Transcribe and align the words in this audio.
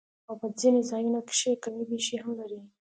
او 0.27 0.35
پۀ 0.41 0.47
ځنې 0.61 0.81
ځايونو 0.89 1.19
کښې 1.27 1.53
کمی 1.63 1.83
بېشی 1.89 2.17
هم 2.21 2.31
لري 2.39 2.59